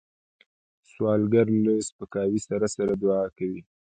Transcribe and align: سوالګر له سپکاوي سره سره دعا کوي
سوالګر 0.91 1.47
له 1.65 1.73
سپکاوي 1.87 2.39
سره 2.47 2.67
سره 2.75 2.93
دعا 3.03 3.23
کوي 3.37 3.61